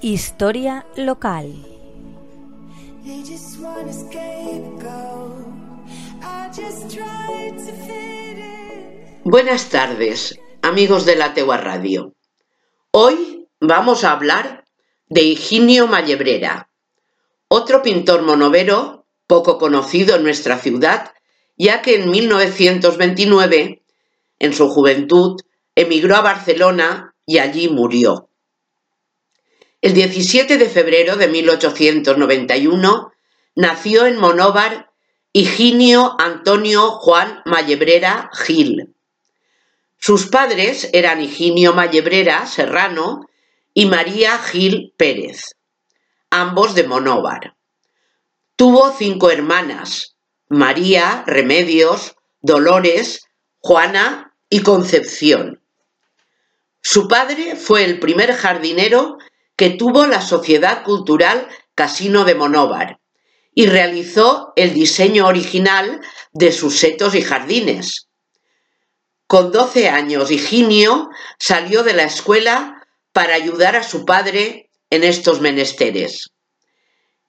Historia 0.00 0.86
local. 0.96 1.52
Buenas 9.24 9.68
tardes, 9.70 10.38
amigos 10.62 11.04
de 11.04 11.16
la 11.16 11.34
Tegua 11.34 11.56
Radio. 11.56 12.14
Hoy 12.92 13.48
vamos 13.60 14.04
a 14.04 14.12
hablar 14.12 14.66
de 15.08 15.22
Higinio 15.22 15.88
Mallebrera, 15.88 16.70
otro 17.48 17.82
pintor 17.82 18.22
monovero 18.22 19.04
poco 19.26 19.58
conocido 19.58 20.14
en 20.14 20.22
nuestra 20.22 20.58
ciudad, 20.58 21.10
ya 21.56 21.82
que 21.82 21.96
en 21.96 22.08
1929, 22.08 23.82
en 24.38 24.52
su 24.52 24.68
juventud, 24.68 25.40
emigró 25.74 26.14
a 26.14 26.20
Barcelona 26.20 27.16
y 27.26 27.38
allí 27.38 27.68
murió. 27.68 28.27
El 29.80 29.94
17 29.94 30.58
de 30.58 30.68
febrero 30.68 31.14
de 31.14 31.28
1891 31.28 33.12
nació 33.54 34.06
en 34.06 34.16
Monóvar 34.16 34.90
Higinio 35.32 36.16
Antonio 36.18 36.90
Juan 36.90 37.42
Mallebrera 37.44 38.28
Gil. 38.32 38.96
Sus 39.96 40.26
padres 40.26 40.90
eran 40.92 41.22
Higinio 41.22 41.74
Mallebrera 41.74 42.44
Serrano 42.48 43.20
y 43.72 43.86
María 43.86 44.38
Gil 44.38 44.94
Pérez, 44.96 45.54
ambos 46.30 46.74
de 46.74 46.82
Monóvar. 46.82 47.54
Tuvo 48.56 48.92
cinco 48.92 49.30
hermanas, 49.30 50.16
María, 50.48 51.22
Remedios, 51.24 52.16
Dolores, 52.40 53.28
Juana 53.60 54.34
y 54.50 54.62
Concepción. 54.62 55.62
Su 56.80 57.06
padre 57.06 57.54
fue 57.54 57.84
el 57.84 58.00
primer 58.00 58.32
jardinero 58.32 59.18
que 59.58 59.70
tuvo 59.70 60.06
la 60.06 60.20
Sociedad 60.20 60.84
Cultural 60.84 61.48
Casino 61.74 62.24
de 62.24 62.36
Monóvar 62.36 63.00
y 63.52 63.66
realizó 63.66 64.52
el 64.54 64.72
diseño 64.72 65.26
original 65.26 66.00
de 66.32 66.52
sus 66.52 66.78
setos 66.78 67.16
y 67.16 67.22
jardines. 67.22 68.06
Con 69.26 69.50
12 69.50 69.88
años, 69.88 70.30
Higinio 70.30 71.10
salió 71.40 71.82
de 71.82 71.92
la 71.92 72.04
escuela 72.04 72.86
para 73.12 73.34
ayudar 73.34 73.74
a 73.74 73.82
su 73.82 74.04
padre 74.04 74.70
en 74.90 75.02
estos 75.02 75.40
menesteres. 75.40 76.30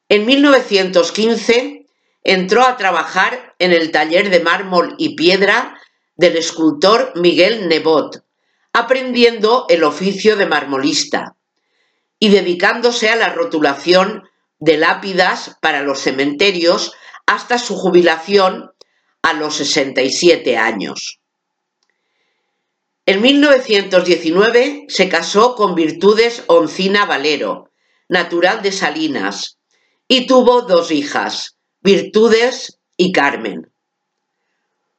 En 0.08 0.28
1915 0.28 1.88
entró 2.24 2.62
a 2.62 2.78
trabajar 2.78 3.56
en 3.58 3.74
el 3.74 3.90
taller 3.90 4.30
de 4.30 4.40
mármol 4.40 4.94
y 5.00 5.16
piedra 5.16 5.82
del 6.16 6.38
escultor 6.38 7.12
Miguel 7.16 7.68
Nebot, 7.68 8.24
aprendiendo 8.72 9.66
el 9.68 9.84
oficio 9.84 10.36
de 10.36 10.46
marmolista 10.46 11.36
y 12.20 12.30
dedicándose 12.30 13.10
a 13.10 13.16
la 13.16 13.34
rotulación 13.34 14.24
de 14.60 14.78
lápidas 14.78 15.58
para 15.62 15.82
los 15.82 16.00
cementerios 16.00 16.94
hasta 17.26 17.58
su 17.58 17.76
jubilación 17.76 18.72
a 19.22 19.34
los 19.34 19.56
67 19.56 20.58
años. 20.58 21.20
En 23.06 23.22
1919 23.22 24.86
se 24.88 25.10
casó 25.10 25.56
con 25.56 25.74
Virtudes 25.74 26.44
Oncina 26.48 27.06
Valero, 27.06 27.72
natural 28.08 28.62
de 28.62 28.72
Salinas, 28.72 29.58
y 30.08 30.28
tuvo 30.28 30.62
dos 30.64 30.92
hijas, 30.92 31.58
Virtudes 31.82 32.80
y 32.98 33.12
Carmen. 33.12 33.72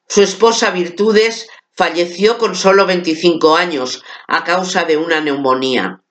Su 0.09 0.23
esposa 0.23 0.71
Virtudes 0.71 1.49
falleció 1.73 2.39
con 2.39 2.57
solo 2.57 2.87
25 2.87 3.57
años 3.57 4.03
a 4.27 4.43
causa 4.43 4.85
de 4.85 4.97
una 4.97 5.21
neumonía. 5.21 6.03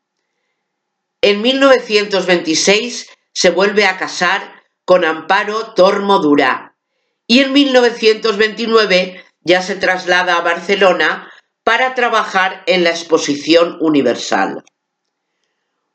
En 1.22 1.42
1926 1.42 3.10
se 3.34 3.50
vuelve 3.50 3.86
a 3.86 3.98
casar 3.98 4.64
con 4.86 5.04
Amparo 5.04 5.74
Tormo 5.74 6.20
Durá 6.20 6.78
y 7.28 7.40
en 7.40 7.52
1929 7.52 9.24
ya 9.42 9.62
se 9.62 9.76
traslada 9.76 10.38
a 10.38 10.42
Barcelona 10.42 11.30
para 11.64 11.94
trabajar 11.94 12.64
en 12.68 12.84
la 12.84 12.92
Exposición 12.92 13.78
Universal. 13.82 14.64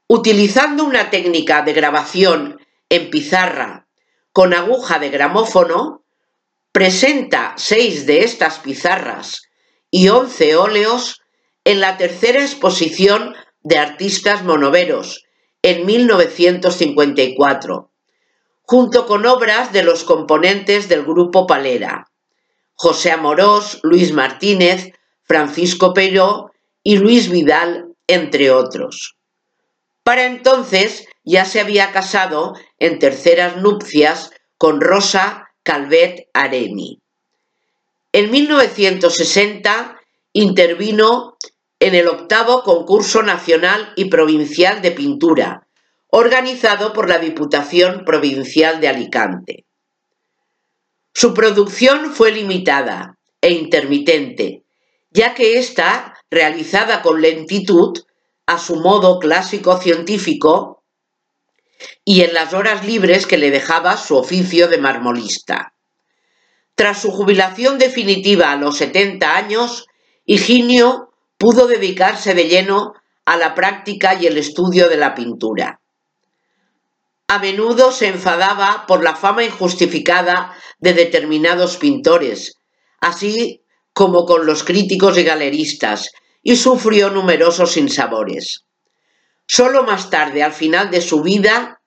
Utilizando 0.07 0.85
una 0.85 1.09
técnica 1.09 1.63
de 1.63 1.73
grabación 1.73 2.61
en 2.91 3.11
pizarra 3.11 3.89
con 4.33 4.53
aguja 4.53 4.99
de 4.99 5.09
gramófono, 5.09 6.05
presenta 6.71 7.55
seis 7.57 8.05
de 8.05 8.25
estas 8.25 8.59
pizarras 8.59 9.49
y 9.91 10.09
once 10.09 10.55
óleos 10.57 11.23
en 11.65 11.81
la 11.81 11.97
tercera 11.97 12.43
exposición 12.43 13.35
de 13.65 13.79
artistas 13.79 14.45
monoveros 14.45 15.25
en 15.63 15.87
1954, 15.87 17.91
junto 18.63 19.07
con 19.07 19.27
obras 19.27 19.73
de 19.73 19.83
los 19.83 20.05
componentes 20.05 20.89
del 20.89 21.05
grupo 21.05 21.47
Palera, 21.47 22.11
José 22.75 23.11
Amorós, 23.11 23.81
Luis 23.83 24.13
Martínez, 24.13 24.93
Francisco 25.23 25.95
Peiró 25.95 26.51
y 26.83 26.99
Luis 26.99 27.31
Vidal, 27.31 27.95
entre 28.07 28.51
otros. 28.51 29.17
Para 30.03 30.27
entonces 30.27 31.07
ya 31.25 31.47
se 31.47 31.61
había 31.61 31.93
casado 31.93 32.53
en 32.79 32.99
terceras 32.99 33.57
nupcias 33.57 34.31
con 34.59 34.83
Rosa 34.83 35.49
Calvet 35.63 36.29
Areni. 36.35 37.01
En 38.13 38.31
1960 38.31 39.99
intervino 40.35 41.39
en 41.85 41.95
el 41.95 42.09
octavo 42.09 42.63
concurso 42.63 43.23
nacional 43.23 43.93
y 43.95 44.07
provincial 44.07 44.81
de 44.81 44.93
pintura, 44.93 45.67
organizado 46.09 46.95
por 46.95 47.11
la 47.11 47.19
Diputación 47.19 48.07
Provincial 48.07 48.81
de 48.81 48.89
Alicante. 48.89 49.67
Su 51.13 51.35
producción 51.35 52.15
fue 52.15 52.33
limitada 52.33 53.19
e 53.43 53.51
intermitente, 53.51 54.63
ya 55.11 55.35
que 55.35 55.59
ésta, 55.59 56.15
realizada 56.31 57.03
con 57.03 57.21
lentitud, 57.21 58.03
a 58.47 58.59
su 58.59 58.77
modo 58.77 59.19
clásico 59.19 59.77
científico, 59.77 60.83
y 62.03 62.23
en 62.23 62.33
las 62.33 62.55
horas 62.55 62.87
libres 62.87 63.27
que 63.27 63.37
le 63.37 63.51
dejaba 63.51 63.99
su 63.99 64.17
oficio 64.17 64.69
de 64.69 64.79
marmolista. 64.79 65.75
Tras 66.77 67.03
su 67.03 67.11
jubilación 67.11 67.77
definitiva 67.77 68.53
a 68.53 68.57
los 68.57 68.79
70 68.79 69.37
años, 69.37 69.87
Higinio 70.25 71.11
pudo 71.45 71.67
dedicarse 71.67 72.33
de 72.33 72.45
lleno 72.45 72.95
a 73.27 73.37
la 73.37 73.55
práctica 73.55 74.15
y 74.15 74.27
el 74.27 74.39
estudio 74.39 74.89
de 74.89 74.97
la 74.97 75.15
pintura. 75.15 75.79
A 77.29 77.39
menudo 77.39 77.93
se 77.93 78.09
enfadaba 78.09 78.87
por 78.89 79.05
la 79.05 79.15
fama 79.15 79.45
injustificada 79.45 80.55
de 80.79 80.95
determinados 80.95 81.77
pintores, 81.77 82.57
así 82.99 83.63
como 83.93 84.25
con 84.25 84.47
los 84.47 84.65
críticos 84.65 85.19
y 85.19 85.23
galeristas, 85.23 86.13
y 86.43 86.57
sufrió 86.57 87.11
numerosos 87.11 87.73
sinsabores. 87.73 88.65
Solo 89.47 89.83
más 89.83 90.09
tarde, 90.09 90.43
al 90.43 90.55
final 90.55 90.91
de 90.91 91.03
su 91.03 91.21
vida, 91.21 91.83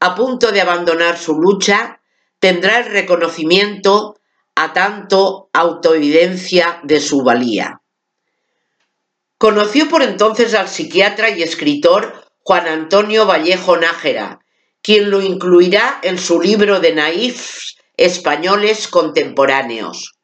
a 0.00 0.14
punto 0.14 0.52
de 0.52 0.62
abandonar 0.62 1.18
su 1.18 1.34
lucha, 1.34 2.00
tendrá 2.38 2.78
el 2.78 2.86
reconocimiento 2.86 4.16
a 4.54 4.72
tanto 4.72 5.50
autoevidencia 5.52 6.80
de 6.82 6.98
su 6.98 7.20
valía. 7.22 7.81
Conoció 9.42 9.88
por 9.88 10.04
entonces 10.04 10.54
al 10.54 10.68
psiquiatra 10.68 11.30
y 11.30 11.42
escritor 11.42 12.24
Juan 12.44 12.68
Antonio 12.68 13.26
Vallejo 13.26 13.76
Nájera, 13.76 14.38
quien 14.82 15.10
lo 15.10 15.20
incluirá 15.20 15.98
en 16.04 16.16
su 16.20 16.40
libro 16.40 16.78
de 16.78 16.94
naifs 16.94 17.76
españoles 17.96 18.86
contemporáneos. 18.86 20.14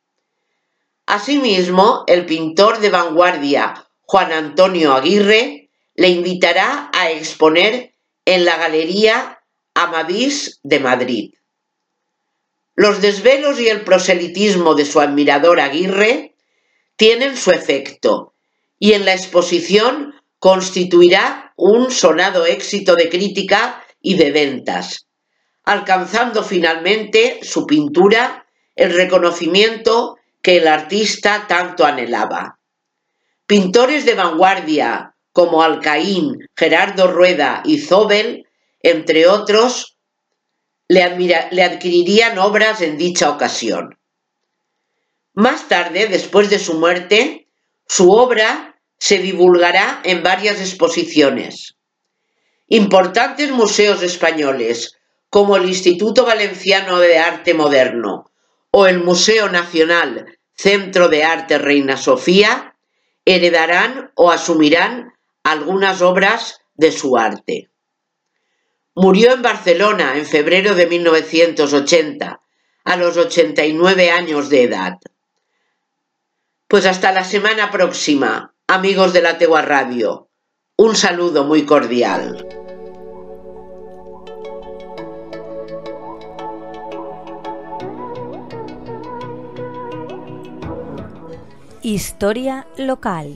Asimismo, 1.05 2.05
el 2.06 2.26
pintor 2.26 2.79
de 2.79 2.91
vanguardia 2.91 3.88
Juan 4.03 4.31
Antonio 4.31 4.94
Aguirre 4.94 5.69
le 5.97 6.09
invitará 6.11 6.88
a 6.94 7.11
exponer 7.11 7.97
en 8.25 8.44
la 8.44 8.56
Galería 8.56 9.41
Amadís 9.75 10.61
de 10.62 10.79
Madrid. 10.79 11.35
Los 12.76 13.00
desvelos 13.00 13.59
y 13.59 13.69
el 13.69 13.81
proselitismo 13.81 14.76
de 14.76 14.85
su 14.85 15.00
admirador 15.00 15.59
Aguirre 15.59 16.37
tienen 16.97 17.37
su 17.37 17.50
efecto 17.50 18.35
y 18.78 18.92
en 18.92 19.04
la 19.04 19.12
exposición 19.12 20.14
constituirá 20.38 21.52
un 21.56 21.90
sonado 21.90 22.46
éxito 22.46 22.94
de 22.94 23.08
crítica 23.08 23.82
y 24.00 24.16
de 24.16 24.30
ventas, 24.30 25.08
alcanzando 25.64 26.42
finalmente 26.42 27.40
su 27.42 27.66
pintura 27.66 28.46
el 28.76 28.94
reconocimiento 28.94 30.16
que 30.40 30.58
el 30.58 30.69
artista 30.69 31.46
tanto 31.48 31.84
anhelaba. 31.84 32.58
Pintores 33.46 34.04
de 34.04 34.14
vanguardia 34.14 35.14
como 35.32 35.62
Alcaín, 35.62 36.48
Gerardo 36.56 37.10
Rueda 37.10 37.62
y 37.64 37.78
Zobel 37.78 38.46
entre 38.82 39.26
otros, 39.26 39.98
le, 40.88 41.02
adquirirían 41.02 42.38
obras 42.38 42.80
en 42.80 42.96
dicha 42.96 43.30
ocasión. 43.30 43.98
Más 45.34 45.69
tarde, 45.69 46.06
después 46.06 46.50
de 46.50 46.58
su 46.58 46.75
muerte, 46.75 47.48
su 47.88 48.12
obra 48.12 48.76
se 48.99 49.19
divulgará 49.19 50.00
en 50.05 50.23
varias 50.23 50.61
exposiciones. 50.61 51.76
Importantes 52.69 53.50
museos 53.50 54.02
españoles, 54.02 54.99
como 55.31 55.56
el 55.56 55.67
Instituto 55.67 56.26
Valenciano 56.26 56.99
de 56.99 57.19
Arte 57.19 57.55
Moderno 57.55 58.31
o 58.70 58.87
el 58.87 59.02
Museo 59.02 59.49
Nacional 59.49 60.38
Centro 60.55 61.08
de 61.08 61.25
Arte 61.25 61.56
Reina 61.58 61.96
Sofía, 61.96 62.76
heredarán 63.25 64.11
o 64.14 64.31
asumirán 64.31 65.12
algunas 65.43 66.02
obras 66.02 66.61
de 66.75 66.93
su 66.93 67.17
arte. 67.17 67.70
Murió 68.94 69.32
en 69.32 69.43
Barcelona 69.43 70.19
en 70.19 70.26
febrero 70.26 70.75
de 70.75 70.87
1980, 70.87 72.40
a 72.85 72.96
los 72.96 73.17
89 73.17 74.11
años 74.11 74.49
de 74.49 74.62
edad. 74.64 74.99
Pues 76.70 76.85
hasta 76.85 77.12
la 77.12 77.25
semana 77.25 77.70
próxima, 77.70 78.55
amigos 78.67 79.15
de 79.15 79.23
la 79.23 79.38
Tegua 79.38 79.62
Radio. 79.62 80.29
Un 80.76 80.97
saludo 80.97 81.44
muy 81.44 81.65
cordial. 81.65 82.47
Historia 91.81 92.67
local. 92.76 93.35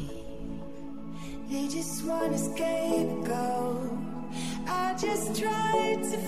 I 4.68 4.94
just 4.98 5.34
tried 5.34 6.02
to 6.02 6.18